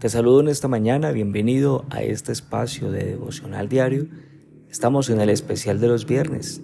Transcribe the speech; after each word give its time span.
Te 0.00 0.08
saludo 0.08 0.40
en 0.40 0.48
esta 0.48 0.66
mañana, 0.66 1.12
bienvenido 1.12 1.84
a 1.90 2.00
este 2.00 2.32
espacio 2.32 2.90
de 2.90 3.04
devocional 3.04 3.68
diario. 3.68 4.06
Estamos 4.70 5.10
en 5.10 5.20
el 5.20 5.28
especial 5.28 5.78
de 5.78 5.88
los 5.88 6.06
viernes. 6.06 6.62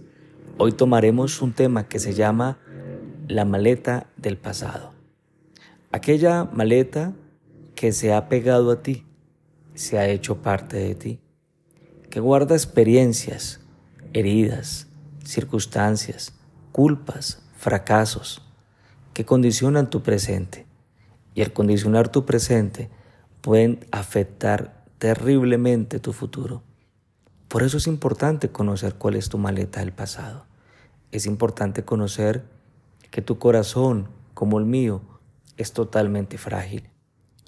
Hoy 0.56 0.72
tomaremos 0.72 1.42
un 1.42 1.52
tema 1.52 1.86
que 1.86 1.98
se 1.98 2.14
llama 2.14 2.56
la 3.28 3.44
maleta 3.44 4.06
del 4.16 4.38
pasado. 4.38 4.94
Aquella 5.92 6.44
maleta 6.44 7.12
que 7.74 7.92
se 7.92 8.14
ha 8.14 8.30
pegado 8.30 8.70
a 8.70 8.80
ti, 8.80 9.04
se 9.74 9.98
ha 9.98 10.08
hecho 10.08 10.40
parte 10.40 10.78
de 10.78 10.94
ti, 10.94 11.20
que 12.08 12.20
guarda 12.20 12.54
experiencias, 12.54 13.60
heridas, 14.14 14.88
circunstancias, 15.24 16.32
culpas, 16.72 17.42
fracasos, 17.54 18.40
que 19.12 19.26
condicionan 19.26 19.90
tu 19.90 20.02
presente. 20.02 20.64
Y 21.34 21.42
al 21.42 21.52
condicionar 21.52 22.08
tu 22.08 22.24
presente, 22.24 22.88
pueden 23.46 23.86
afectar 23.92 24.82
terriblemente 24.98 26.00
tu 26.00 26.12
futuro. 26.12 26.64
Por 27.46 27.62
eso 27.62 27.76
es 27.76 27.86
importante 27.86 28.48
conocer 28.48 28.96
cuál 28.96 29.14
es 29.14 29.28
tu 29.28 29.38
maleta 29.38 29.78
del 29.78 29.92
pasado. 29.92 30.46
Es 31.12 31.26
importante 31.26 31.84
conocer 31.84 32.42
que 33.12 33.22
tu 33.22 33.38
corazón, 33.38 34.08
como 34.34 34.58
el 34.58 34.64
mío, 34.64 35.00
es 35.58 35.72
totalmente 35.72 36.38
frágil. 36.38 36.90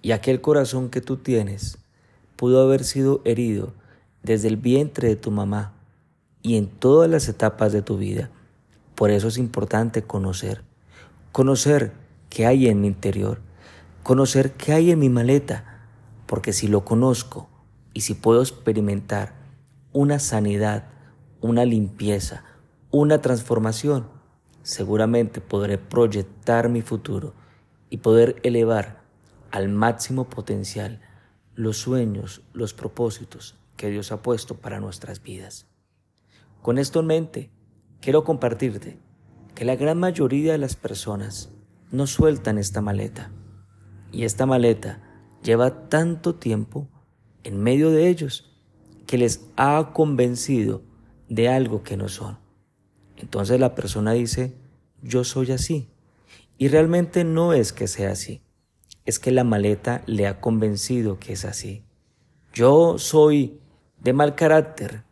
Y 0.01 0.13
aquel 0.13 0.41
corazón 0.41 0.89
que 0.89 1.01
tú 1.01 1.17
tienes 1.17 1.79
pudo 2.37 2.63
haber 2.63 2.85
sido 2.85 3.21
herido 3.25 3.73
desde 4.23 4.47
el 4.47 4.57
vientre 4.57 5.09
de 5.09 5.17
tu 5.17 5.33
mamá 5.33 5.73
y 6.43 6.59
en 6.59 6.69
todas 6.69 7.11
las 7.11 7.29
etapas 7.29 7.73
de 7.73 7.83
tu 7.83 7.99
vida. 7.99 8.31
Por 8.95 9.11
eso 9.11 9.27
es 9.27 9.37
importante 9.37 10.03
conocer. 10.03 10.63
Conocer 11.33 11.91
qué 12.31 12.47
hay 12.47 12.69
en 12.69 12.83
mi 12.83 12.87
interior. 12.87 13.41
Conocer 14.05 14.53
qué 14.53 14.75
hay 14.75 14.93
en 14.93 15.01
mi 15.01 15.09
maleta 15.09 15.75
porque 16.29 16.53
si 16.53 16.69
lo 16.69 16.85
conozco 16.85 17.49
y 17.95 18.03
si 18.03 18.15
puedo 18.15 18.43
experimentar 18.43 19.35
una 19.93 20.19
sanidad, 20.19 20.89
una 21.41 21.65
limpieza, 21.65 22.45
una 22.91 23.21
transformación, 23.23 24.07
seguramente 24.63 25.41
podré 25.41 25.79
proyectar 25.79 26.69
mi 26.69 26.83
futuro 26.83 27.33
y 27.89 27.97
poder 27.99 28.37
elevar 28.43 29.03
al 29.51 29.71
máximo 29.71 30.29
potencial 30.29 31.01
los 31.55 31.79
sueños, 31.79 32.43
los 32.53 32.75
propósitos 32.75 33.57
que 33.77 33.89
Dios 33.89 34.13
ha 34.13 34.21
puesto 34.21 34.59
para 34.59 34.81
nuestras 34.81 35.23
vidas. 35.23 35.67
Con 36.61 36.77
esto 36.77 37.01
en 37.01 37.07
mente, 37.07 37.51
quiero 38.01 38.23
compartirte 38.23 38.99
que 39.55 39.65
la 39.65 39.77
gran 39.77 39.99
mayoría 39.99 40.53
de 40.53 40.59
las 40.59 40.77
personas 40.77 41.51
no 41.91 42.07
sueltan 42.07 42.59
esta 42.59 42.83
maleta. 42.83 43.31
Y 44.13 44.25
esta 44.25 44.47
maleta 44.47 45.08
lleva 45.49 45.89
tanto 45.89 46.35
tiempo 46.35 46.89
en 47.43 47.63
medio 47.63 47.91
de 47.91 48.09
ellos 48.11 48.55
que 49.07 49.17
les 49.17 49.47
ha 49.57 49.93
convencido 49.95 50.83
de 51.31 51.49
algo 51.49 51.83
que 51.83 51.97
no 51.97 52.11
son. 52.11 52.39
Entonces 53.17 53.59
la 53.59 53.75
persona 53.75 54.13
dice, 54.13 54.55
yo 55.01 55.25
soy 55.25 55.53
así. 55.53 55.89
Y 56.59 56.69
realmente 56.69 57.25
no 57.25 57.55
es 57.55 57.73
que 57.73 57.87
sea 57.87 58.11
así, 58.11 58.43
es 59.07 59.19
que 59.19 59.31
la 59.31 59.43
maleta 59.43 60.03
le 60.05 60.27
ha 60.27 60.39
convencido 60.39 61.19
que 61.19 61.33
es 61.33 61.47
así. 61.47 61.83
Yo 62.53 62.99
soy 62.99 63.59
de 64.01 64.13
mal 64.13 64.35
carácter, 64.35 65.05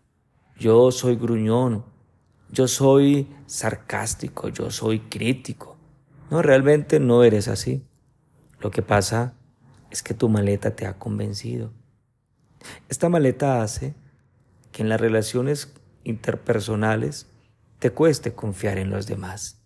yo 0.59 0.91
soy 0.91 1.17
gruñón, 1.17 1.87
yo 2.51 2.69
soy 2.69 3.27
sarcástico, 3.47 4.51
yo 4.51 4.71
soy 4.71 5.01
crítico. 5.01 5.79
No, 6.31 6.43
realmente 6.43 7.01
no 7.01 7.25
eres 7.25 7.49
así. 7.49 7.87
Lo 8.61 8.71
que 8.71 8.83
pasa 8.83 9.33
es 9.97 10.03
que 10.03 10.13
tu 10.13 10.29
maleta 10.29 10.77
te 10.77 10.87
ha 10.87 10.99
convencido. 10.99 11.73
Esta 12.91 13.09
maleta 13.09 13.63
hace 13.63 13.95
que 14.71 14.83
en 14.83 14.91
las 14.91 15.01
relaciones 15.01 15.73
interpersonales 16.05 17.29
te 17.79 17.93
cueste 17.93 18.35
confiar 18.35 18.77
en 18.77 18.91
los 18.91 19.07
demás, 19.07 19.63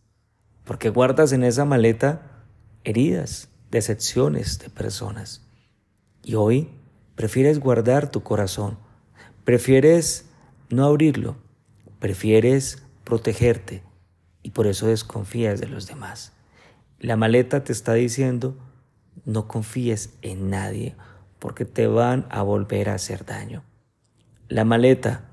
porque 0.65 0.89
guardas 0.89 1.33
en 1.33 1.43
esa 1.43 1.65
maleta 1.65 2.45
heridas, 2.85 3.49
decepciones 3.73 4.61
de 4.61 4.71
personas. 4.71 5.45
Y 6.23 6.37
hoy 6.37 6.69
prefieres 7.17 7.59
guardar 7.59 8.09
tu 8.13 8.23
corazón, 8.23 8.79
prefieres 9.43 10.27
no 10.69 10.85
abrirlo, 10.85 11.39
prefieres 11.99 12.85
protegerte 13.03 13.83
y 14.45 14.51
por 14.51 14.69
eso 14.69 14.87
desconfías 14.87 15.61
de 15.61 15.67
los 15.67 15.89
demás. 15.89 16.33
La 17.01 17.17
maleta 17.17 17.65
te 17.65 17.73
está 17.73 17.95
diciendo, 17.95 18.57
no 19.25 19.48
confíes 19.48 20.15
en 20.22 20.50
nadie 20.50 20.97
porque 21.38 21.65
te 21.65 21.87
van 21.87 22.26
a 22.31 22.43
volver 22.43 22.88
a 22.88 22.94
hacer 22.94 23.25
daño. 23.25 23.65
La 24.48 24.65
maleta 24.65 25.25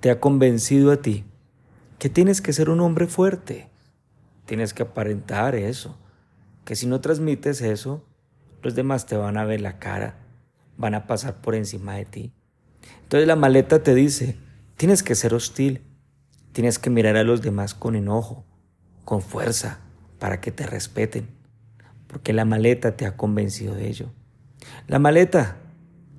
te 0.00 0.10
ha 0.10 0.20
convencido 0.20 0.90
a 0.90 0.98
ti 0.98 1.24
que 1.98 2.08
tienes 2.08 2.40
que 2.42 2.52
ser 2.52 2.70
un 2.70 2.80
hombre 2.80 3.06
fuerte. 3.06 3.68
Tienes 4.46 4.74
que 4.74 4.82
aparentar 4.82 5.54
eso. 5.54 5.96
Que 6.64 6.76
si 6.76 6.86
no 6.86 7.00
transmites 7.00 7.60
eso, 7.60 8.04
los 8.62 8.74
demás 8.74 9.06
te 9.06 9.16
van 9.16 9.36
a 9.36 9.44
ver 9.44 9.60
la 9.60 9.78
cara, 9.78 10.16
van 10.76 10.94
a 10.94 11.06
pasar 11.06 11.40
por 11.40 11.54
encima 11.54 11.94
de 11.94 12.04
ti. 12.04 12.32
Entonces 13.02 13.26
la 13.26 13.36
maleta 13.36 13.82
te 13.82 13.94
dice, 13.94 14.36
tienes 14.76 15.02
que 15.02 15.14
ser 15.14 15.34
hostil, 15.34 15.82
tienes 16.52 16.78
que 16.78 16.90
mirar 16.90 17.16
a 17.16 17.24
los 17.24 17.42
demás 17.42 17.74
con 17.74 17.94
enojo, 17.94 18.44
con 19.04 19.22
fuerza, 19.22 19.80
para 20.18 20.40
que 20.40 20.50
te 20.50 20.66
respeten 20.66 21.33
porque 22.14 22.32
la 22.32 22.44
maleta 22.44 22.96
te 22.96 23.06
ha 23.06 23.16
convencido 23.16 23.74
de 23.74 23.88
ello. 23.88 24.12
La 24.86 25.00
maleta 25.00 25.56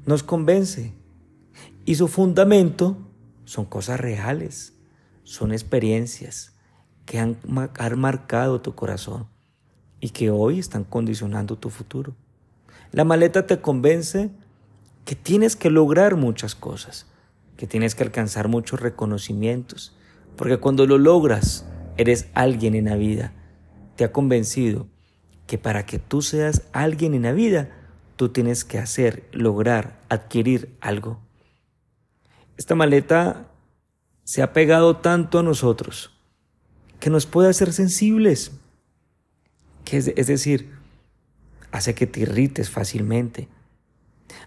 nos 0.05 0.23
convence 0.23 0.91
y 1.85 1.95
su 1.95 2.09
fundamento 2.09 2.97
son 3.45 3.63
cosas 3.63 3.97
reales, 4.01 4.73
son 5.23 5.53
experiencias 5.53 6.53
que 7.05 7.17
han, 7.19 7.37
marcado 7.95 8.59
tu 8.59 8.75
corazón 8.75 9.29
y 10.01 10.09
que 10.09 10.31
hoy 10.31 10.59
están 10.59 10.83
condicionando 10.83 11.57
tu 11.57 11.69
futuro. 11.69 12.13
La 12.91 13.05
maleta 13.05 13.47
te 13.47 13.61
convence 13.61 14.31
que 15.05 15.15
tienes 15.15 15.55
que 15.55 15.69
lograr 15.69 16.17
muchas 16.17 16.55
cosas, 16.55 17.05
que 17.55 17.67
tienes 17.67 17.95
que 17.95 18.03
alcanzar 18.03 18.49
muchos 18.49 18.81
reconocimientos, 18.81 19.95
porque 20.35 20.57
cuando 20.57 20.87
lo 20.87 20.97
logras, 20.97 21.65
eres 21.95 22.27
alguien 22.33 22.75
en 22.75 22.85
la 22.85 22.97
vida. 22.97 23.31
Te 23.95 24.03
ha 24.03 24.11
convencido 24.11 24.89
que 25.55 25.61
para 25.61 25.85
que 25.85 25.99
tú 25.99 26.21
seas 26.21 26.63
alguien 26.73 27.13
en 27.13 27.21
la 27.21 27.31
vida, 27.31 27.69
tú 28.17 28.27
tienes 28.27 28.65
que 28.65 28.77
hacer, 28.77 29.23
lograr, 29.31 30.01
adquirir 30.09 30.75
algo. 30.81 31.21
Esta 32.57 32.75
maleta 32.75 33.47
se 34.25 34.41
ha 34.41 34.51
pegado 34.51 34.97
tanto 34.97 35.39
a 35.39 35.43
nosotros 35.43 36.11
que 36.99 37.09
nos 37.09 37.25
puede 37.25 37.47
hacer 37.47 37.71
sensibles, 37.71 38.51
que 39.85 39.95
es, 39.95 40.11
es 40.17 40.27
decir, 40.27 40.73
hace 41.71 41.95
que 41.95 42.05
te 42.05 42.19
irrites 42.19 42.69
fácilmente, 42.69 43.47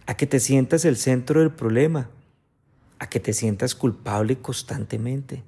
a 0.04 0.14
que 0.14 0.26
te 0.26 0.40
sientas 0.40 0.84
el 0.84 0.98
centro 0.98 1.40
del 1.40 1.52
problema, 1.52 2.10
a 2.98 3.08
que 3.08 3.18
te 3.18 3.32
sientas 3.32 3.74
culpable 3.74 4.36
constantemente. 4.42 5.42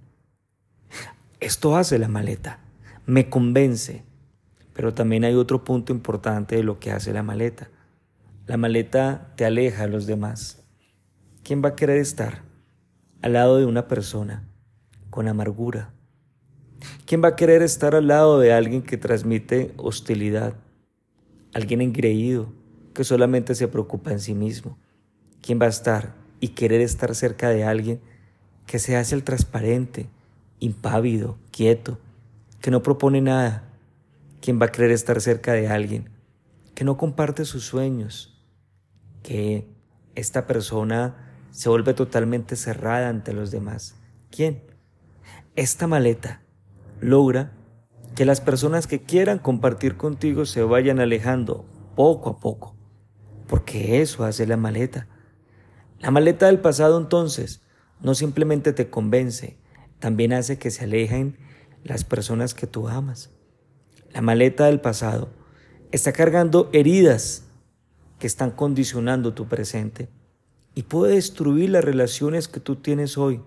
Esto 1.39 1.77
hace 1.77 1.99
la 1.99 2.09
maleta, 2.09 2.61
me 3.05 3.29
convence, 3.29 4.09
pero 4.81 4.95
también 4.95 5.25
hay 5.25 5.35
otro 5.35 5.63
punto 5.63 5.93
importante 5.93 6.57
de 6.57 6.63
lo 6.63 6.81
que 6.81 6.91
hace 6.91 7.13
la 7.13 7.23
maleta. 7.23 7.69
La 8.47 8.57
maleta 8.57 9.31
te 9.37 9.45
aleja 9.45 9.85
a 9.85 9.87
los 9.87 10.07
demás. 10.07 10.65
¿Quién 11.43 11.63
va 11.63 11.69
a 11.69 11.77
querer 11.77 11.99
estar 11.99 12.45
al 13.21 13.35
lado 13.35 13.59
de 13.59 13.67
una 13.67 13.89
persona 13.89 14.49
con 15.11 15.29
amargura? 15.29 15.93
¿Quién 17.05 17.23
va 17.23 17.29
a 17.29 17.37
querer 17.37 17.61
estar 17.61 17.95
al 17.95 18.07
lado 18.07 18.41
de 18.41 18.55
alguien 18.55 18.81
que 18.81 18.97
transmite 18.97 19.75
hostilidad? 19.77 20.55
Alguien 21.53 21.83
engreído 21.83 22.51
que 22.95 23.05
solamente 23.05 23.55
se 23.55 23.69
preocupa 23.69 24.13
en 24.13 24.21
sí 24.21 24.33
mismo. 24.33 24.79
¿Quién 25.43 25.61
va 25.61 25.67
a 25.67 25.69
estar 25.69 26.15
y 26.41 26.49
querer 26.49 26.81
estar 26.81 27.15
cerca 27.15 27.51
de 27.51 27.65
alguien 27.65 28.01
que 28.65 28.79
se 28.79 28.97
hace 28.97 29.15
el 29.15 29.25
transparente, 29.25 30.09
impávido, 30.59 31.37
quieto, 31.51 31.99
que 32.63 32.71
no 32.71 32.83
propone 32.83 33.21
nada, 33.21 33.70
¿Quién 34.41 34.61
va 34.61 34.67
a 34.67 34.73
querer 34.73 34.91
estar 34.91 35.21
cerca 35.21 35.53
de 35.53 35.69
alguien 35.69 36.11
que 36.75 36.85
no 36.85 36.97
comparte 36.97 37.45
sus 37.45 37.65
sueños? 37.65 38.43
Que 39.23 39.69
esta 40.15 40.47
persona 40.47 41.35
se 41.51 41.69
vuelve 41.69 41.93
totalmente 41.93 42.57
cerrada 42.57 43.11
ante 43.11 43.35
los 43.35 43.51
demás. 43.51 43.97
¿Quién? 44.31 44.63
Esta 45.57 45.87
maleta 45.87 46.43
logra 47.01 47.53
que 48.15 48.25
las 48.25 48.41
personas 48.41 48.87
que 48.87 49.03
quieran 49.03 49.39
compartir 49.39 49.97
contigo 49.97 50.47
se 50.47 50.63
vayan 50.63 51.01
alejando 51.01 51.67
poco 51.95 52.31
a 52.31 52.41
poco, 52.41 52.77
porque 53.47 54.01
eso 54.01 54.25
hace 54.25 54.47
la 54.47 54.57
maleta. 54.57 55.07
La 55.99 56.11
maleta 56.11 56.47
del 56.47 56.61
pasado 56.61 56.99
entonces 56.99 57.61
no 58.01 58.15
simplemente 58.15 58.73
te 58.73 58.89
convence, 58.89 59.59
también 59.99 60.33
hace 60.33 60.59
que 60.59 60.71
se 60.71 60.85
alejen 60.85 61.37
las 61.85 62.05
personas 62.05 62.55
que 62.55 62.67
tú 62.67 62.89
amas. 62.89 63.31
La 64.13 64.23
maleta 64.23 64.67
del 64.67 64.81
pasado 64.81 65.29
está 65.93 66.13
cargando 66.13 66.69
heridas 66.73 67.45
que 68.19 68.27
están 68.27 68.51
condicionando 68.51 69.35
tu 69.35 69.47
presente 69.47 70.09
y 70.75 70.83
puede 70.83 71.15
destruir 71.15 71.71
las 71.71 71.85
relaciones 71.85 72.49
que 72.49 72.59
tú 72.59 72.77
tienes 72.77 73.17
hoy, 73.17 73.41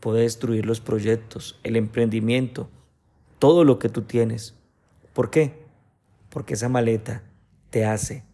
puede 0.00 0.22
destruir 0.22 0.66
los 0.66 0.80
proyectos, 0.80 1.60
el 1.62 1.76
emprendimiento, 1.76 2.68
todo 3.38 3.64
lo 3.64 3.78
que 3.78 3.88
tú 3.88 4.02
tienes. 4.02 4.54
¿Por 5.12 5.30
qué? 5.30 5.64
Porque 6.28 6.54
esa 6.54 6.68
maleta 6.68 7.22
te 7.70 7.84
hace 7.84 8.24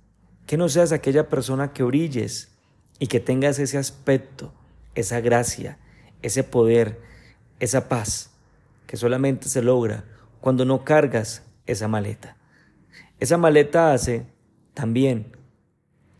que 0.46 0.56
no 0.56 0.68
seas 0.68 0.92
aquella 0.92 1.28
persona 1.28 1.72
que 1.72 1.82
brilles 1.82 2.50
y 2.98 3.06
que 3.06 3.20
tengas 3.20 3.58
ese 3.58 3.78
aspecto, 3.78 4.52
esa 4.94 5.20
gracia, 5.20 5.78
ese 6.22 6.42
poder, 6.42 7.00
esa 7.60 7.88
paz 7.88 8.30
que 8.86 8.96
solamente 8.96 9.48
se 9.48 9.62
logra 9.62 10.04
cuando 10.40 10.64
no 10.64 10.84
cargas 10.84 11.44
esa 11.66 11.88
maleta. 11.88 12.36
Esa 13.18 13.36
maleta 13.36 13.92
hace 13.92 14.26
también 14.74 15.36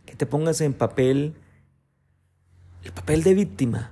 que 0.05 0.15
te 0.15 0.25
pongas 0.25 0.61
en 0.61 0.73
papel, 0.73 1.35
el 2.83 2.91
papel 2.91 3.23
de 3.23 3.33
víctima. 3.33 3.91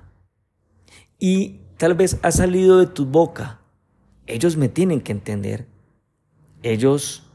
Y 1.18 1.60
tal 1.76 1.94
vez 1.94 2.18
ha 2.22 2.30
salido 2.30 2.78
de 2.78 2.86
tu 2.86 3.06
boca. 3.06 3.60
Ellos 4.26 4.56
me 4.56 4.68
tienen 4.68 5.00
que 5.00 5.12
entender. 5.12 5.66
Ellos 6.62 7.30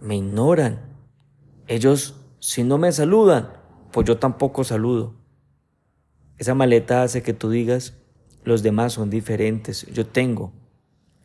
me 0.00 0.16
ignoran. 0.16 0.80
Ellos, 1.66 2.16
si 2.40 2.64
no 2.64 2.78
me 2.78 2.92
saludan, 2.92 3.52
pues 3.92 4.06
yo 4.06 4.18
tampoco 4.18 4.64
saludo. 4.64 5.14
Esa 6.36 6.54
maleta 6.54 7.02
hace 7.02 7.22
que 7.22 7.32
tú 7.32 7.50
digas, 7.50 7.94
los 8.44 8.62
demás 8.62 8.92
son 8.92 9.10
diferentes, 9.10 9.86
yo 9.86 10.06
tengo. 10.06 10.52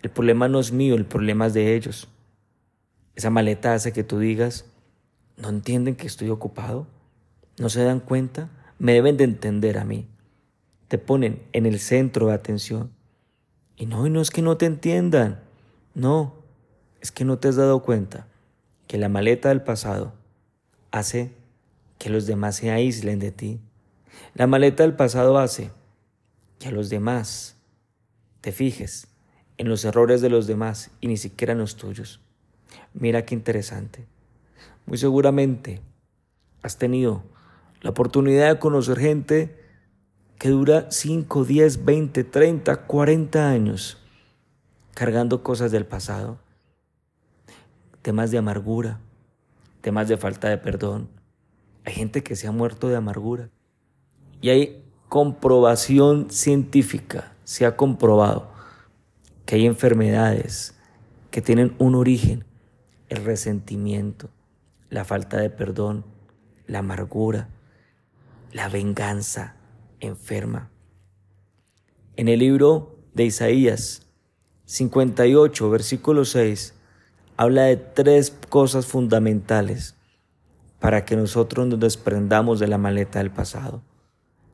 El 0.03 0.11
problema 0.11 0.49
no 0.49 0.59
es 0.59 0.73
mío, 0.73 0.95
el 0.95 1.05
problema 1.05 1.47
es 1.47 1.53
de 1.53 1.75
ellos. 1.75 2.09
Esa 3.15 3.29
maleta 3.29 3.73
hace 3.73 3.93
que 3.93 4.03
tú 4.03 4.19
digas, 4.19 4.65
no 5.37 5.47
entienden 5.47 5.95
que 5.95 6.07
estoy 6.07 6.29
ocupado, 6.29 6.87
no 7.57 7.69
se 7.69 7.83
dan 7.83 8.01
cuenta, 8.01 8.49
me 8.79 8.93
deben 8.93 9.15
de 9.15 9.23
entender 9.23 9.77
a 9.77 9.85
mí. 9.85 10.05
Te 10.89 10.97
ponen 10.97 11.41
en 11.53 11.65
el 11.65 11.79
centro 11.79 12.27
de 12.27 12.33
atención. 12.33 12.91
Y 13.77 13.85
no, 13.85 14.05
y 14.05 14.09
no 14.09 14.19
es 14.19 14.29
que 14.29 14.41
no 14.41 14.57
te 14.57 14.65
entiendan, 14.65 15.39
no, 15.95 16.33
es 16.99 17.13
que 17.13 17.23
no 17.23 17.39
te 17.39 17.47
has 17.47 17.55
dado 17.55 17.81
cuenta 17.81 18.27
que 18.87 18.97
la 18.97 19.07
maleta 19.07 19.49
del 19.49 19.61
pasado 19.61 20.13
hace 20.91 21.31
que 21.97 22.09
los 22.09 22.27
demás 22.27 22.57
se 22.57 22.71
aíslen 22.71 23.19
de 23.19 23.31
ti. 23.31 23.61
La 24.35 24.47
maleta 24.47 24.83
del 24.83 24.95
pasado 24.95 25.37
hace 25.37 25.71
que 26.59 26.67
a 26.67 26.71
los 26.71 26.89
demás 26.89 27.55
te 28.41 28.51
fijes 28.51 29.07
en 29.57 29.69
los 29.69 29.85
errores 29.85 30.21
de 30.21 30.29
los 30.29 30.47
demás 30.47 30.91
y 31.01 31.07
ni 31.07 31.17
siquiera 31.17 31.53
en 31.53 31.59
los 31.59 31.75
tuyos. 31.75 32.21
Mira 32.93 33.25
qué 33.25 33.35
interesante. 33.35 34.05
Muy 34.85 34.97
seguramente 34.97 35.81
has 36.61 36.77
tenido 36.77 37.23
la 37.81 37.91
oportunidad 37.91 38.53
de 38.53 38.59
conocer 38.59 38.99
gente 38.99 39.59
que 40.37 40.49
dura 40.49 40.87
5, 40.89 41.45
10, 41.45 41.85
20, 41.85 42.23
30, 42.23 42.75
40 42.87 43.49
años 43.49 43.97
cargando 44.93 45.43
cosas 45.43 45.71
del 45.71 45.85
pasado, 45.85 46.37
temas 48.01 48.31
de 48.31 48.37
amargura, 48.37 48.99
temas 49.81 50.07
de 50.07 50.17
falta 50.17 50.49
de 50.49 50.57
perdón. 50.57 51.09
Hay 51.85 51.93
gente 51.93 52.23
que 52.23 52.35
se 52.35 52.47
ha 52.47 52.51
muerto 52.51 52.87
de 52.87 52.95
amargura 52.95 53.49
y 54.41 54.49
hay 54.49 54.83
comprobación 55.09 56.29
científica, 56.29 57.33
se 57.43 57.65
ha 57.65 57.75
comprobado 57.75 58.52
que 59.45 59.55
hay 59.55 59.65
enfermedades 59.65 60.75
que 61.31 61.41
tienen 61.41 61.75
un 61.79 61.95
origen, 61.95 62.45
el 63.09 63.23
resentimiento, 63.23 64.29
la 64.89 65.03
falta 65.05 65.37
de 65.37 65.49
perdón, 65.49 66.05
la 66.67 66.79
amargura, 66.79 67.49
la 68.51 68.69
venganza 68.69 69.55
enferma. 69.99 70.69
En 72.15 72.27
el 72.27 72.39
libro 72.39 72.99
de 73.13 73.25
Isaías 73.25 74.07
58, 74.65 75.69
versículo 75.69 76.25
6, 76.25 76.75
habla 77.35 77.63
de 77.63 77.77
tres 77.77 78.31
cosas 78.49 78.85
fundamentales 78.85 79.95
para 80.79 81.05
que 81.05 81.15
nosotros 81.15 81.67
nos 81.67 81.79
desprendamos 81.79 82.59
de 82.59 82.67
la 82.67 82.77
maleta 82.77 83.19
del 83.19 83.31
pasado. 83.31 83.81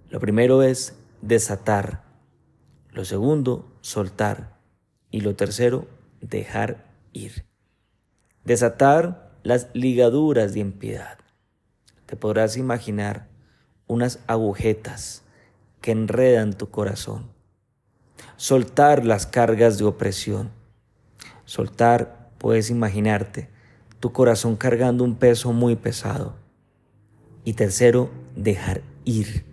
Lo 0.09 0.19
primero 0.19 0.63
es 0.63 0.95
desatar, 1.21 2.03
lo 2.91 3.03
segundo, 3.03 3.67
soltar 3.81 4.58
y 5.11 5.21
lo 5.21 5.35
tercero, 5.35 5.87
dejar 6.21 6.85
ir. 7.13 7.45
Desatar 8.43 9.31
las 9.43 9.67
ligaduras 9.73 10.53
de 10.53 10.59
impiedad. 10.59 11.17
Te 12.05 12.15
podrás 12.15 12.57
imaginar 12.57 13.27
unas 13.87 14.19
agujetas 14.27 15.23
que 15.81 15.91
enredan 15.91 16.53
tu 16.53 16.69
corazón. 16.69 17.31
Soltar 18.37 19.05
las 19.05 19.25
cargas 19.25 19.77
de 19.77 19.85
opresión. 19.85 20.51
Soltar, 21.45 22.31
puedes 22.37 22.69
imaginarte, 22.69 23.49
tu 23.99 24.11
corazón 24.11 24.55
cargando 24.55 25.03
un 25.03 25.15
peso 25.15 25.51
muy 25.53 25.75
pesado. 25.75 26.35
Y 27.43 27.53
tercero, 27.53 28.09
dejar 28.35 28.81
ir. 29.05 29.45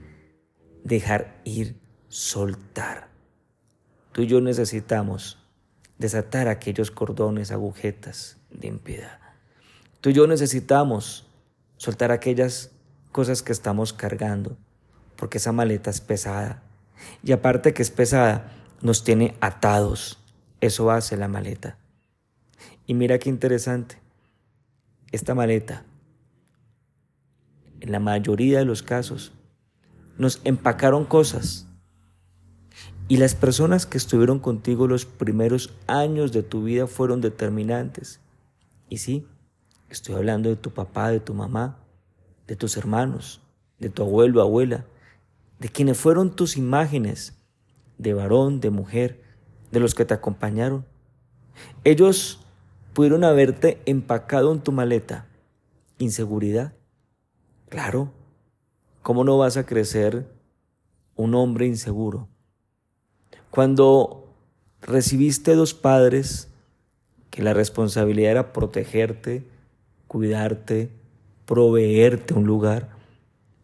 Dejar 0.84 1.40
ir, 1.44 1.80
soltar. 2.08 3.08
Tú 4.12 4.22
y 4.22 4.26
yo 4.26 4.40
necesitamos 4.40 5.38
desatar 5.98 6.48
aquellos 6.48 6.90
cordones, 6.90 7.50
agujetas 7.50 8.36
de 8.50 8.68
impiedad. 8.68 9.18
Tú 10.00 10.10
y 10.10 10.12
yo 10.14 10.26
necesitamos 10.26 11.26
soltar 11.76 12.12
aquellas 12.12 12.70
cosas 13.12 13.42
que 13.42 13.52
estamos 13.52 13.92
cargando, 13.92 14.56
porque 15.16 15.38
esa 15.38 15.52
maleta 15.52 15.90
es 15.90 16.00
pesada. 16.00 16.62
Y 17.22 17.32
aparte 17.32 17.74
que 17.74 17.82
es 17.82 17.90
pesada, 17.90 18.52
nos 18.82 19.04
tiene 19.04 19.34
atados. 19.40 20.18
Eso 20.60 20.90
hace 20.90 21.16
la 21.16 21.28
maleta. 21.28 21.78
Y 22.86 22.94
mira 22.94 23.18
qué 23.18 23.28
interesante. 23.28 23.98
Esta 25.12 25.34
maleta, 25.34 25.84
en 27.80 27.92
la 27.92 28.00
mayoría 28.00 28.58
de 28.58 28.64
los 28.64 28.82
casos, 28.82 29.32
nos 30.18 30.40
empacaron 30.44 31.04
cosas. 31.04 31.66
Y 33.08 33.18
las 33.18 33.34
personas 33.34 33.86
que 33.86 33.98
estuvieron 33.98 34.38
contigo 34.38 34.88
los 34.88 35.06
primeros 35.06 35.72
años 35.86 36.32
de 36.32 36.42
tu 36.42 36.64
vida 36.64 36.86
fueron 36.86 37.20
determinantes. 37.20 38.20
Y 38.88 38.98
sí, 38.98 39.26
Estoy 39.88 40.16
hablando 40.16 40.48
de 40.48 40.56
tu 40.56 40.70
papá, 40.70 41.10
de 41.10 41.20
tu 41.20 41.32
mamá, 41.32 41.78
de 42.46 42.56
tus 42.56 42.76
hermanos, 42.76 43.40
de 43.78 43.88
tu 43.88 44.02
abuelo, 44.02 44.42
abuela, 44.42 44.84
de 45.60 45.68
quienes 45.68 45.96
fueron 45.96 46.34
tus 46.34 46.56
imágenes, 46.56 47.34
de 47.96 48.12
varón, 48.12 48.60
de 48.60 48.70
mujer, 48.70 49.22
de 49.70 49.78
los 49.78 49.94
que 49.94 50.04
te 50.04 50.14
acompañaron. 50.14 50.84
Ellos 51.84 52.40
pudieron 52.94 53.22
haberte 53.22 53.80
empacado 53.86 54.52
en 54.52 54.60
tu 54.60 54.72
maleta. 54.72 55.28
Inseguridad. 55.98 56.74
Claro. 57.68 58.12
¿Cómo 59.02 59.22
no 59.22 59.38
vas 59.38 59.56
a 59.56 59.66
crecer 59.66 60.26
un 61.14 61.34
hombre 61.36 61.66
inseguro? 61.66 62.28
Cuando 63.56 64.36
recibiste 64.82 65.54
dos 65.54 65.72
padres 65.72 66.50
que 67.30 67.42
la 67.42 67.54
responsabilidad 67.54 68.32
era 68.32 68.52
protegerte, 68.52 69.48
cuidarte, 70.08 70.90
proveerte 71.46 72.34
un 72.34 72.44
lugar, 72.44 72.90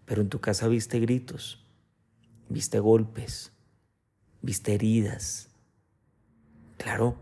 pero 0.06 0.22
en 0.22 0.30
tu 0.30 0.40
casa 0.40 0.66
viste 0.66 0.98
gritos, 0.98 1.66
viste 2.48 2.78
golpes, 2.78 3.52
viste 4.40 4.72
heridas. 4.72 5.50
Claro, 6.78 7.16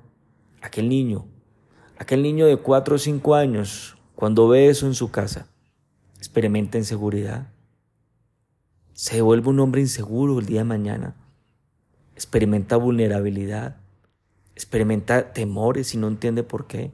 aquel 0.62 0.89
niño, 0.89 1.27
aquel 1.99 2.23
niño 2.23 2.47
de 2.47 2.57
cuatro 2.57 2.95
o 2.95 2.99
cinco 2.99 3.35
años, 3.35 3.99
cuando 4.15 4.47
ve 4.47 4.69
eso 4.69 4.87
en 4.87 4.95
su 4.95 5.11
casa, 5.11 5.49
experimenta 6.19 6.79
inseguridad. 6.79 7.49
Se 8.93 9.23
vuelve 9.23 9.49
un 9.49 9.59
hombre 9.59 9.81
inseguro 9.81 10.39
el 10.39 10.47
día 10.47 10.61
de 10.61 10.67
mañana. 10.67 11.20
Experimenta 12.21 12.77
vulnerabilidad. 12.77 13.77
Experimenta 14.55 15.33
temores 15.33 15.95
y 15.95 15.97
no 15.97 16.07
entiende 16.07 16.43
por 16.43 16.67
qué. 16.67 16.93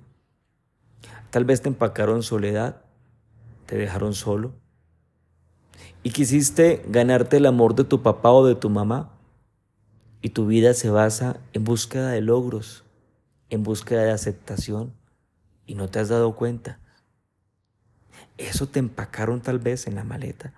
Tal 1.31 1.45
vez 1.45 1.63
te 1.63 1.69
empacaron 1.69 2.23
soledad, 2.23 2.85
te 3.67 3.77
dejaron 3.77 4.15
solo. 4.15 4.55
Y 6.05 6.11
quisiste 6.11 6.85
ganarte 6.87 7.39
el 7.39 7.47
amor 7.47 7.75
de 7.75 7.83
tu 7.83 8.05
papá 8.05 8.31
o 8.31 8.47
de 8.47 8.55
tu 8.55 8.71
mamá. 8.71 9.19
Y 10.23 10.29
tu 10.29 10.47
vida 10.47 10.75
se 10.75 10.91
basa 10.91 11.41
en 11.55 11.65
búsqueda 11.65 12.11
de 12.11 12.21
logros, 12.21 12.85
en 13.51 13.65
búsqueda 13.65 14.05
de 14.05 14.13
aceptación. 14.13 14.95
Y 15.67 15.75
no 15.75 15.89
te 15.89 15.99
has 15.99 16.09
dado 16.09 16.37
cuenta. 16.37 16.79
Eso 18.39 18.69
te 18.69 18.79
empacaron 18.79 19.41
tal 19.41 19.59
vez 19.59 19.89
en 19.89 19.97
la 19.97 20.05
maleta. 20.05 20.53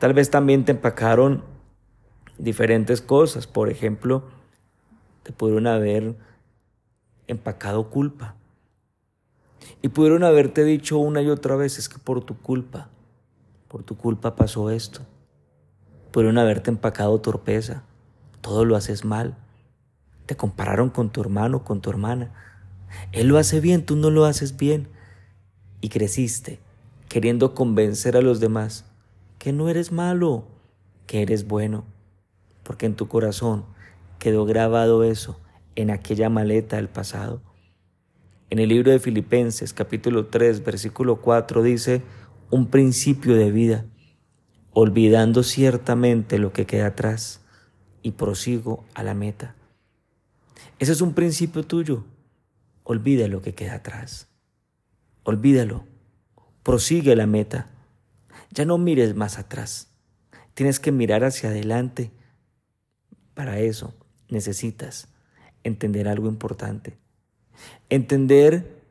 Tal 0.00 0.12
vez 0.12 0.28
también 0.28 0.64
te 0.64 0.72
empacaron 0.72 1.53
diferentes 2.38 3.00
cosas. 3.00 3.46
Por 3.46 3.70
ejemplo, 3.70 4.24
te 5.22 5.32
pudieron 5.32 5.66
haber 5.66 6.16
empacado 7.26 7.88
culpa 7.88 8.34
Y 9.80 9.88
pudieron 9.88 10.24
haberte 10.24 10.64
dicho 10.64 10.98
una 10.98 11.22
y 11.22 11.30
otra 11.30 11.56
vez, 11.56 11.78
es 11.78 11.88
que 11.88 11.98
por 11.98 12.22
tu 12.22 12.36
culpa, 12.36 12.90
por 13.68 13.82
tu 13.82 13.96
culpa 13.96 14.36
pasó 14.36 14.70
esto. 14.70 15.00
Pudieron 16.10 16.38
haberte 16.38 16.70
empacado 16.70 17.20
torpeza, 17.20 17.82
todo 18.40 18.64
lo 18.64 18.76
haces 18.76 19.04
mal. 19.04 19.36
Te 20.26 20.36
compararon 20.36 20.90
con 20.90 21.10
tu 21.10 21.20
hermano, 21.20 21.64
con 21.64 21.80
tu 21.80 21.90
hermana. 21.90 22.32
Él 23.12 23.28
lo 23.28 23.38
hace 23.38 23.60
bien, 23.60 23.84
tú 23.84 23.96
no 23.96 24.10
lo 24.10 24.24
haces 24.24 24.56
bien. 24.56 24.88
Y 25.80 25.88
creciste 25.88 26.60
queriendo 27.14 27.54
convencer 27.54 28.16
a 28.16 28.22
los 28.22 28.40
demás 28.40 28.84
que 29.38 29.52
no 29.52 29.68
eres 29.68 29.92
malo, 29.92 30.44
que 31.06 31.22
eres 31.22 31.46
bueno, 31.46 31.84
porque 32.64 32.86
en 32.86 32.96
tu 32.96 33.06
corazón 33.06 33.64
quedó 34.18 34.44
grabado 34.44 35.04
eso 35.04 35.40
en 35.76 35.90
aquella 35.90 36.28
maleta 36.28 36.76
del 36.76 36.88
pasado. 36.88 37.40
En 38.50 38.58
el 38.58 38.68
libro 38.68 38.90
de 38.90 38.98
Filipenses 38.98 39.72
capítulo 39.72 40.26
3 40.26 40.64
versículo 40.64 41.20
4 41.20 41.62
dice, 41.62 42.02
un 42.50 42.66
principio 42.68 43.36
de 43.36 43.50
vida, 43.50 43.84
olvidando 44.72 45.42
ciertamente 45.42 46.38
lo 46.38 46.52
que 46.52 46.66
queda 46.66 46.86
atrás 46.86 47.40
y 48.02 48.12
prosigo 48.12 48.84
a 48.94 49.02
la 49.02 49.14
meta. 49.14 49.54
Ese 50.78 50.92
es 50.92 51.00
un 51.00 51.14
principio 51.14 51.64
tuyo. 51.64 52.04
Olvida 52.82 53.28
lo 53.28 53.40
que 53.40 53.54
queda 53.54 53.74
atrás. 53.74 54.28
Olvídalo. 55.22 55.84
Prosigue 56.62 57.16
la 57.16 57.26
meta. 57.26 57.70
Ya 58.50 58.64
no 58.64 58.76
mires 58.78 59.14
más 59.14 59.38
atrás. 59.38 59.94
Tienes 60.54 60.80
que 60.80 60.92
mirar 60.92 61.24
hacia 61.24 61.48
adelante. 61.48 62.12
Para 63.34 63.58
eso 63.58 63.94
necesitas 64.28 65.08
entender 65.64 66.08
algo 66.08 66.28
importante. 66.28 66.96
Entender 67.88 68.82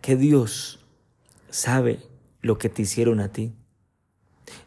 que 0.00 0.16
Dios 0.16 0.80
sabe 1.50 2.00
lo 2.40 2.58
que 2.58 2.68
te 2.68 2.82
hicieron 2.82 3.20
a 3.20 3.32
ti. 3.32 3.52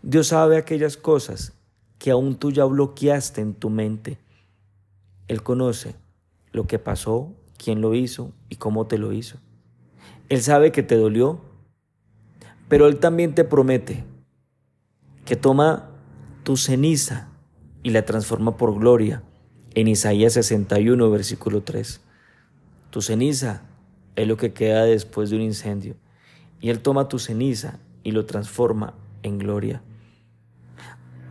Dios 0.02 0.28
sabe 0.28 0.58
aquellas 0.58 0.98
cosas 0.98 1.54
que 1.98 2.12
aún 2.12 2.36
tú 2.36 2.52
ya 2.52 2.66
bloqueaste 2.66 3.42
en 3.42 3.54
tu 3.54 3.70
mente. 3.70 4.18
Él 5.28 5.44
conoce 5.44 5.96
lo 6.52 6.68
que 6.68 6.80
pasó, 6.80 7.34
quién 7.58 7.82
lo 7.82 7.94
hizo 7.94 8.34
y 8.50 8.58
cómo 8.58 8.88
te 8.88 8.98
lo 8.98 9.14
hizo. 9.14 9.38
Él 10.30 10.42
sabe 10.42 10.72
que 10.72 10.84
te 10.84 10.96
dolió, 10.96 11.42
pero 12.68 12.88
Él 12.88 13.00
también 13.00 13.36
te 13.36 13.44
promete 13.44 14.04
que 15.26 15.36
toma 15.36 15.92
tu 16.44 16.58
ceniza 16.58 17.31
y 17.84 17.92
la 17.92 18.06
transforma 18.06 18.58
por 18.58 18.78
gloria 18.78 19.24
en 19.74 19.88
Isaías 19.88 20.34
61, 20.34 21.10
versículo 21.10 21.64
3. 21.64 22.02
Tu 22.90 23.02
ceniza 23.02 23.64
es 24.16 24.28
lo 24.28 24.38
que 24.38 24.54
queda 24.54 24.84
después 24.84 25.30
de 25.30 25.38
un 25.38 25.42
incendio. 25.42 25.96
Y 26.60 26.70
Él 26.70 26.82
toma 26.82 27.08
tu 27.08 27.20
ceniza 27.20 27.80
y 28.04 28.12
lo 28.12 28.26
transforma 28.26 28.94
en 29.24 29.38
gloria. 29.40 29.82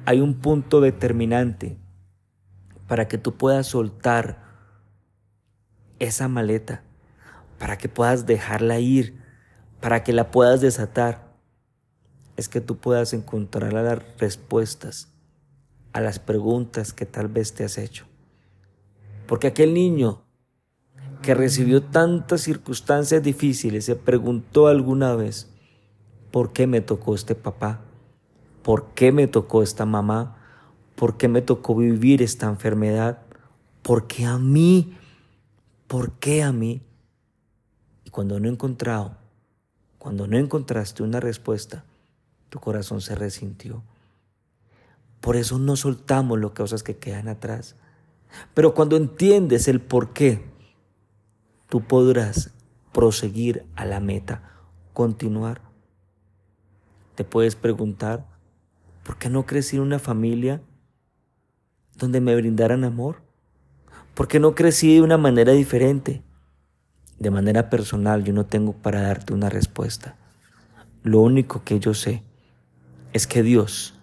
Hay 0.07 0.21
un 0.21 0.35
punto 0.35 0.81
determinante 0.81 1.77
para 2.89 3.07
que 3.07 3.19
tú 3.19 3.37
puedas 3.37 3.69
soltar 3.69 4.43
esa 5.99 6.27
maleta, 6.29 6.83
para 7.59 7.79
que 7.79 7.89
puedas 7.89 8.27
dejarla 8.27 8.81
ir, 8.81 9.21
para 9.81 10.03
que 10.03 10.13
la 10.13 10.31
puedas 10.31 10.61
desatar. 10.61 11.31
Es 12.37 12.49
que 12.49 12.61
tú 12.61 12.79
puedas 12.79 13.13
encontrar 13.13 13.73
las 13.73 14.03
respuestas 14.19 15.10
a 15.93 16.01
las 16.01 16.19
preguntas 16.19 16.93
que 16.93 17.07
tal 17.07 17.29
vez 17.29 17.55
te 17.55 17.65
has 17.65 17.79
hecho. 17.79 18.07
Porque 19.27 19.49
aquel 19.49 19.75
niño 19.75 20.23
que 21.23 21.35
recibió 21.35 21.83
tantas 21.83 22.41
circunstancias 22.41 23.23
difíciles 23.23 23.85
se 23.85 23.97
preguntó 23.97 24.69
alguna 24.69 25.15
vez, 25.15 25.51
¿por 26.31 26.53
qué 26.53 26.67
me 26.67 26.81
tocó 26.81 27.15
este 27.15 27.35
papá? 27.35 27.81
¿Por 28.63 28.95
qué 28.95 29.13
me 29.13 29.27
tocó 29.27 29.63
esta 29.63 29.85
mamá? 29.85 30.37
¿Por 30.95 31.17
qué 31.17 31.29
me 31.29 31.43
tocó 31.43 31.75
vivir 31.75 32.23
esta 32.23 32.47
enfermedad? 32.47 33.23
¿Por 33.83 34.07
qué 34.07 34.25
a 34.25 34.39
mí? 34.39 34.97
¿Por 35.87 36.13
qué 36.13 36.43
a 36.43 36.53
mí? 36.53 36.83
Y 38.05 38.11
cuando 38.11 38.39
no 38.39 38.49
he 38.49 38.53
encontrado, 38.53 39.17
cuando 39.99 40.27
no 40.27 40.37
encontraste 40.39 41.03
una 41.03 41.21
respuesta, 41.21 41.85
tu 42.49 42.61
corazón 42.61 43.01
se 43.01 43.15
resintió. 43.15 43.83
Por 45.21 45.37
eso 45.37 45.59
no 45.59 45.77
soltamos 45.77 46.41
las 46.41 46.53
cosas 46.53 46.83
que 46.83 46.97
quedan 46.97 47.29
atrás. 47.29 47.77
Pero 48.55 48.75
cuando 48.75 48.97
entiendes 48.97 49.69
el 49.69 49.81
por 49.81 50.13
qué, 50.13 50.45
tú 51.69 51.83
podrás 51.83 52.55
proseguir 52.93 53.67
a 53.77 53.85
la 53.85 54.01
meta, 54.01 54.43
continuar. 54.93 55.63
Te 57.15 57.25
puedes 57.25 57.55
preguntar, 57.55 58.27
¿por 59.05 59.19
qué 59.19 59.29
no 59.29 59.47
crecí 59.47 59.77
en 59.77 59.83
una 59.83 59.99
familia 59.99 60.63
donde 61.97 62.21
me 62.21 62.35
brindaran 62.35 62.85
amor? 62.85 63.23
¿Por 64.15 64.27
qué 64.27 64.41
no 64.41 64.55
crecí 64.55 64.95
de 64.95 65.03
una 65.03 65.19
manera 65.19 65.53
diferente? 65.53 66.23
De 67.19 67.31
manera 67.31 67.69
personal 67.69 68.25
yo 68.25 68.33
no 68.33 68.47
tengo 68.47 68.73
para 68.73 69.03
darte 69.03 69.35
una 69.35 69.51
respuesta. 69.51 70.17
Lo 71.03 71.21
único 71.21 71.63
que 71.65 71.79
yo 71.79 71.95
sé 71.95 72.23
es 73.13 73.27
que 73.27 73.43
Dios 73.43 74.00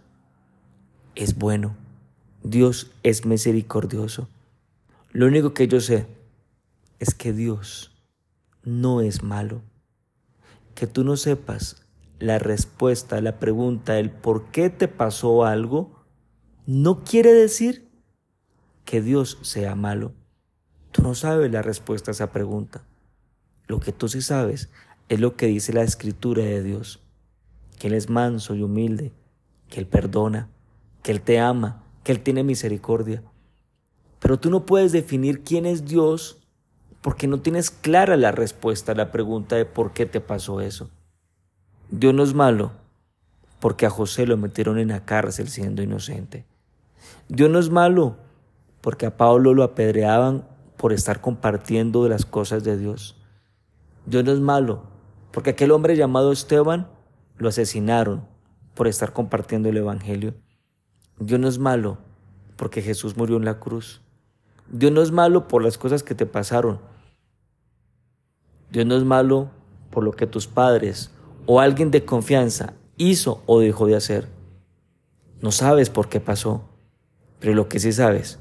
es 1.17 1.38
bueno 1.38 1.75
Dios 2.50 2.91
es 3.03 3.25
misericordioso. 3.25 4.29
Lo 5.12 5.25
único 5.25 5.53
que 5.53 5.67
yo 5.67 5.81
sé 5.81 6.07
es 7.00 7.13
que 7.13 7.33
Dios 7.33 7.91
no 8.63 9.01
es 9.01 9.21
malo. 9.21 9.62
Que 10.75 10.88
tú 10.88 11.03
no 11.03 11.17
sepas 11.17 11.83
la 12.19 12.39
respuesta 12.39 13.17
a 13.17 13.21
la 13.21 13.39
pregunta 13.39 13.93
del 13.93 14.12
por 14.12 14.45
qué 14.51 14.69
te 14.69 14.88
pasó 14.88 15.43
algo, 15.43 16.05
no 16.65 17.03
quiere 17.03 17.33
decir 17.33 17.89
que 18.86 19.01
Dios 19.01 19.39
sea 19.41 19.75
malo. 19.75 20.13
Tú 20.91 21.01
no 21.01 21.15
sabes 21.15 21.51
la 21.51 21.62
respuesta 21.62 22.12
a 22.12 22.13
esa 22.13 22.31
pregunta. 22.31 22.83
Lo 23.67 23.79
que 23.81 23.91
tú 23.91 24.07
sí 24.07 24.21
sabes 24.21 24.69
es 25.09 25.19
lo 25.19 25.36
que 25.36 25.47
dice 25.47 25.74
la 25.74 25.83
escritura 25.83 26.43
de 26.43 26.63
Dios, 26.63 27.01
que 27.77 27.88
Él 27.88 27.93
es 27.93 28.09
manso 28.09 28.55
y 28.55 28.63
humilde, 28.63 29.12
que 29.69 29.81
Él 29.81 29.88
perdona, 29.88 30.50
que 31.07 31.13
Él 31.13 31.21
te 31.21 31.39
ama, 31.39 31.81
que 32.03 32.11
Él 32.11 32.19
tiene 32.19 32.43
misericordia. 32.43 33.23
Pero 34.19 34.37
tú 34.37 34.49
no 34.49 34.65
puedes 34.65 34.91
definir 34.91 35.41
quién 35.41 35.65
es 35.65 35.85
Dios 35.85 36.45
porque 36.99 37.27
no 37.27 37.39
tienes 37.39 37.71
clara 37.71 38.17
la 38.17 38.33
respuesta 38.33 38.91
a 38.91 38.95
la 38.95 39.09
pregunta 39.09 39.55
de 39.55 39.63
por 39.63 39.93
qué 39.93 40.05
te 40.05 40.19
pasó 40.19 40.59
eso. 40.59 40.89
Dios 41.89 42.13
no 42.13 42.23
es 42.23 42.33
malo 42.33 42.73
porque 43.61 43.85
a 43.85 43.89
José 43.89 44.27
lo 44.27 44.35
metieron 44.35 44.79
en 44.79 44.89
la 44.89 45.05
cárcel 45.05 45.47
siendo 45.47 45.81
inocente. 45.81 46.45
Dios 47.29 47.49
no 47.49 47.59
es 47.59 47.69
malo 47.69 48.17
porque 48.81 49.05
a 49.05 49.15
Pablo 49.15 49.53
lo 49.53 49.63
apedreaban 49.63 50.45
por 50.75 50.91
estar 50.91 51.21
compartiendo 51.21 52.03
de 52.03 52.09
las 52.09 52.25
cosas 52.25 52.65
de 52.65 52.77
Dios. 52.77 53.15
Dios 54.05 54.25
no 54.25 54.33
es 54.33 54.41
malo 54.41 54.83
porque 55.31 55.51
aquel 55.51 55.71
hombre 55.71 55.95
llamado 55.95 56.33
Esteban 56.33 56.89
lo 57.37 57.47
asesinaron 57.47 58.27
por 58.73 58.89
estar 58.89 59.13
compartiendo 59.13 59.69
el 59.69 59.77
Evangelio. 59.77 60.33
Dios 61.19 61.39
no 61.39 61.47
es 61.47 61.57
malo 61.57 61.97
porque 62.55 62.81
Jesús 62.81 63.17
murió 63.17 63.38
en 63.38 63.45
la 63.45 63.59
cruz. 63.59 64.01
Dios 64.69 64.91
no 64.91 65.01
es 65.01 65.12
malo 65.12 65.47
por 65.47 65.63
las 65.63 65.77
cosas 65.77 66.03
que 66.03 66.15
te 66.15 66.25
pasaron. 66.25 66.79
Dios 68.71 68.86
no 68.86 68.95
es 68.95 69.03
malo 69.03 69.50
por 69.89 70.03
lo 70.03 70.12
que 70.12 70.27
tus 70.27 70.47
padres 70.47 71.12
o 71.45 71.59
alguien 71.59 71.91
de 71.91 72.03
confianza 72.05 72.74
hizo 72.97 73.41
o 73.45 73.59
dejó 73.59 73.88
de 73.88 73.95
hacer. 73.95 74.27
No 75.41 75.51
sabes 75.51 75.89
por 75.89 76.09
qué 76.09 76.19
pasó, 76.19 76.63
pero 77.39 77.53
lo 77.53 77.69
que 77.69 77.79
sí 77.79 77.91
sabes 77.93 78.39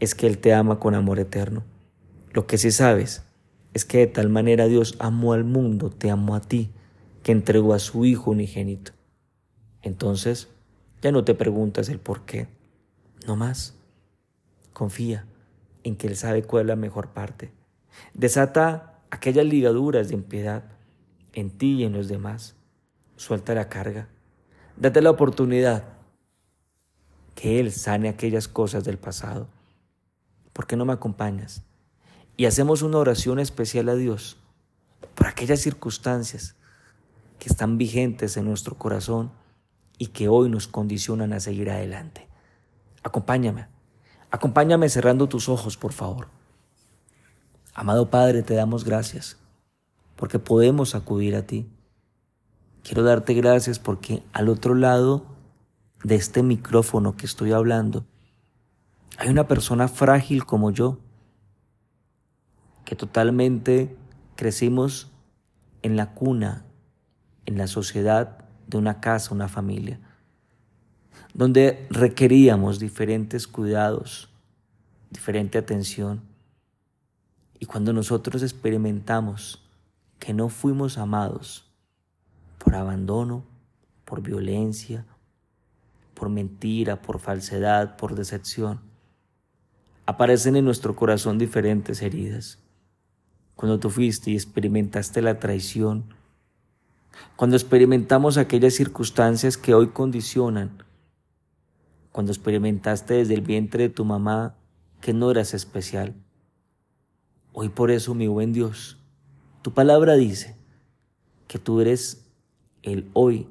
es 0.00 0.14
que 0.14 0.26
Él 0.26 0.38
te 0.38 0.54
ama 0.54 0.78
con 0.78 0.94
amor 0.94 1.18
eterno. 1.18 1.64
Lo 2.32 2.46
que 2.46 2.58
sí 2.58 2.70
sabes 2.70 3.22
es 3.74 3.84
que 3.84 3.98
de 3.98 4.06
tal 4.06 4.28
manera 4.28 4.66
Dios 4.66 4.96
amó 4.98 5.32
al 5.32 5.44
mundo, 5.44 5.90
te 5.90 6.10
amó 6.10 6.34
a 6.34 6.40
ti, 6.40 6.70
que 7.22 7.32
entregó 7.32 7.74
a 7.74 7.78
su 7.78 8.04
Hijo 8.04 8.30
unigénito. 8.30 8.92
Entonces, 9.82 10.48
ya 11.04 11.12
no 11.12 11.22
te 11.22 11.34
preguntas 11.34 11.90
el 11.90 11.98
por 11.98 12.22
qué. 12.22 12.48
No 13.26 13.36
más. 13.36 13.74
Confía 14.72 15.26
en 15.82 15.96
que 15.96 16.06
Él 16.06 16.16
sabe 16.16 16.44
cuál 16.44 16.62
es 16.62 16.68
la 16.68 16.76
mejor 16.76 17.10
parte. 17.10 17.52
Desata 18.14 19.02
aquellas 19.10 19.44
ligaduras 19.44 20.08
de 20.08 20.14
impiedad 20.14 20.64
en 21.34 21.50
ti 21.50 21.74
y 21.74 21.84
en 21.84 21.92
los 21.92 22.08
demás. 22.08 22.56
Suelta 23.16 23.54
la 23.54 23.68
carga. 23.68 24.08
Date 24.78 25.02
la 25.02 25.10
oportunidad 25.10 25.84
que 27.34 27.60
Él 27.60 27.70
sane 27.70 28.08
aquellas 28.08 28.48
cosas 28.48 28.84
del 28.84 28.96
pasado. 28.96 29.46
¿Por 30.54 30.66
qué 30.66 30.74
no 30.74 30.86
me 30.86 30.94
acompañas? 30.94 31.64
Y 32.38 32.46
hacemos 32.46 32.80
una 32.80 32.96
oración 32.96 33.40
especial 33.40 33.90
a 33.90 33.94
Dios 33.94 34.38
por 35.14 35.26
aquellas 35.26 35.60
circunstancias 35.60 36.56
que 37.38 37.50
están 37.50 37.76
vigentes 37.76 38.38
en 38.38 38.46
nuestro 38.46 38.78
corazón 38.78 39.43
y 39.98 40.08
que 40.08 40.28
hoy 40.28 40.48
nos 40.48 40.66
condicionan 40.66 41.32
a 41.32 41.40
seguir 41.40 41.70
adelante. 41.70 42.28
Acompáñame, 43.02 43.66
acompáñame 44.30 44.88
cerrando 44.88 45.28
tus 45.28 45.48
ojos, 45.48 45.76
por 45.76 45.92
favor. 45.92 46.28
Amado 47.74 48.10
Padre, 48.10 48.42
te 48.42 48.54
damos 48.54 48.84
gracias 48.84 49.38
porque 50.16 50.38
podemos 50.38 50.94
acudir 50.94 51.36
a 51.36 51.46
ti. 51.46 51.68
Quiero 52.82 53.02
darte 53.02 53.34
gracias 53.34 53.78
porque 53.78 54.22
al 54.32 54.48
otro 54.48 54.74
lado 54.74 55.26
de 56.02 56.14
este 56.16 56.42
micrófono 56.42 57.16
que 57.16 57.26
estoy 57.26 57.52
hablando, 57.52 58.04
hay 59.18 59.28
una 59.30 59.48
persona 59.48 59.88
frágil 59.88 60.44
como 60.44 60.70
yo, 60.70 60.98
que 62.84 62.94
totalmente 62.94 63.96
crecimos 64.36 65.10
en 65.82 65.96
la 65.96 66.14
cuna, 66.14 66.64
en 67.46 67.58
la 67.58 67.66
sociedad 67.66 68.43
de 68.66 68.78
una 68.78 69.00
casa, 69.00 69.34
una 69.34 69.48
familia, 69.48 70.00
donde 71.32 71.86
requeríamos 71.90 72.78
diferentes 72.78 73.46
cuidados, 73.46 74.28
diferente 75.10 75.58
atención. 75.58 76.22
Y 77.58 77.66
cuando 77.66 77.92
nosotros 77.92 78.42
experimentamos 78.42 79.62
que 80.18 80.32
no 80.32 80.48
fuimos 80.48 80.98
amados 80.98 81.70
por 82.58 82.74
abandono, 82.74 83.44
por 84.04 84.22
violencia, 84.22 85.04
por 86.14 86.28
mentira, 86.28 87.02
por 87.02 87.18
falsedad, 87.18 87.96
por 87.96 88.14
decepción, 88.14 88.80
aparecen 90.06 90.56
en 90.56 90.64
nuestro 90.64 90.94
corazón 90.94 91.38
diferentes 91.38 92.02
heridas. 92.02 92.58
Cuando 93.56 93.78
tú 93.78 93.90
fuiste 93.90 94.30
y 94.30 94.34
experimentaste 94.34 95.22
la 95.22 95.38
traición, 95.38 96.04
cuando 97.36 97.56
experimentamos 97.56 98.38
aquellas 98.38 98.74
circunstancias 98.74 99.56
que 99.56 99.74
hoy 99.74 99.88
condicionan, 99.88 100.82
cuando 102.12 102.32
experimentaste 102.32 103.14
desde 103.14 103.34
el 103.34 103.40
vientre 103.40 103.84
de 103.84 103.88
tu 103.88 104.04
mamá 104.04 104.56
que 105.00 105.12
no 105.12 105.30
eras 105.30 105.52
especial. 105.52 106.14
Hoy 107.52 107.68
por 107.68 107.90
eso, 107.90 108.14
mi 108.14 108.26
buen 108.26 108.52
Dios, 108.52 108.98
tu 109.62 109.72
palabra 109.72 110.14
dice 110.14 110.56
que 111.48 111.58
tú 111.58 111.80
eres 111.80 112.26
el 112.82 113.10
hoy, 113.14 113.48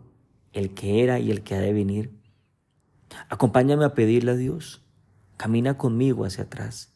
el 0.54 0.74
que 0.74 1.04
era 1.04 1.20
y 1.20 1.32
el 1.32 1.42
que 1.42 1.56
ha 1.56 1.60
de 1.60 1.74
venir. 1.74 2.12
Acompáñame 3.30 3.86
a 3.86 3.94
pedirle 3.94 4.32
a 4.32 4.36
Dios, 4.36 4.82
camina 5.38 5.78
conmigo 5.78 6.26
hacia 6.26 6.46
atrás 6.46 6.94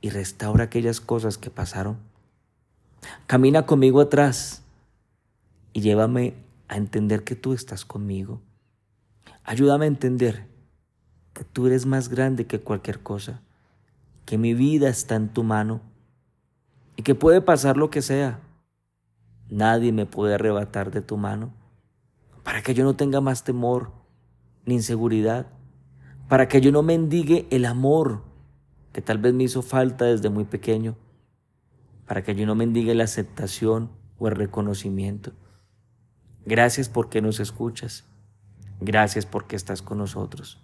y 0.00 0.10
restaura 0.10 0.64
aquellas 0.64 1.00
cosas 1.00 1.38
que 1.38 1.50
pasaron. 1.50 1.98
Camina 3.26 3.66
conmigo 3.66 4.00
atrás 4.00 4.65
y 5.76 5.82
llévame 5.82 6.32
a 6.68 6.78
entender 6.78 7.22
que 7.22 7.36
tú 7.36 7.52
estás 7.52 7.84
conmigo. 7.84 8.40
Ayúdame 9.44 9.84
a 9.84 9.88
entender 9.88 10.46
que 11.34 11.44
tú 11.44 11.66
eres 11.66 11.84
más 11.84 12.08
grande 12.08 12.46
que 12.46 12.62
cualquier 12.62 13.00
cosa, 13.00 13.42
que 14.24 14.38
mi 14.38 14.54
vida 14.54 14.88
está 14.88 15.16
en 15.16 15.28
tu 15.28 15.42
mano 15.42 15.82
y 16.96 17.02
que 17.02 17.14
puede 17.14 17.42
pasar 17.42 17.76
lo 17.76 17.90
que 17.90 18.00
sea. 18.00 18.40
Nadie 19.50 19.92
me 19.92 20.06
puede 20.06 20.36
arrebatar 20.36 20.90
de 20.90 21.02
tu 21.02 21.18
mano 21.18 21.52
para 22.42 22.62
que 22.62 22.72
yo 22.72 22.82
no 22.82 22.96
tenga 22.96 23.20
más 23.20 23.44
temor 23.44 23.92
ni 24.64 24.76
inseguridad, 24.76 25.46
para 26.26 26.48
que 26.48 26.62
yo 26.62 26.72
no 26.72 26.82
mendigue 26.82 27.46
el 27.50 27.66
amor 27.66 28.22
que 28.94 29.02
tal 29.02 29.18
vez 29.18 29.34
me 29.34 29.44
hizo 29.44 29.60
falta 29.60 30.06
desde 30.06 30.30
muy 30.30 30.44
pequeño, 30.44 30.96
para 32.06 32.22
que 32.22 32.34
yo 32.34 32.46
no 32.46 32.54
mendigue 32.54 32.94
la 32.94 33.04
aceptación 33.04 33.90
o 34.18 34.28
el 34.28 34.36
reconocimiento. 34.36 35.34
Gracias 36.46 36.88
porque 36.88 37.20
nos 37.20 37.40
escuchas. 37.40 38.04
Gracias 38.80 39.26
porque 39.26 39.56
estás 39.56 39.82
con 39.82 39.98
nosotros. 39.98 40.62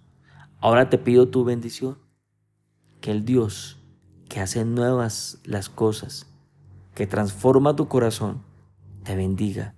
Ahora 0.60 0.88
te 0.88 0.96
pido 0.96 1.28
tu 1.28 1.44
bendición. 1.44 1.98
Que 3.00 3.10
el 3.10 3.24
Dios 3.24 3.82
que 4.32 4.40
hace 4.40 4.64
nuevas 4.64 5.40
las 5.44 5.68
cosas, 5.68 6.26
que 6.94 7.06
transforma 7.06 7.76
tu 7.76 7.86
corazón, 7.88 8.42
te 9.02 9.14
bendiga. 9.14 9.74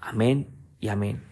Amén 0.00 0.48
y 0.80 0.88
amén. 0.88 1.27